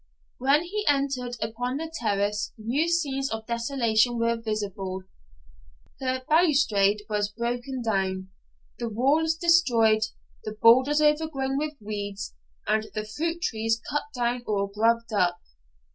[0.39, 5.03] When he entered upon the terrace new scenes of desolation were visible.
[5.99, 8.29] The balustrade was broken down,
[8.79, 10.01] the walls destroyed,
[10.43, 12.33] the borders overgrown with weeds,
[12.65, 15.39] and the fruit trees cut down or grubbed up.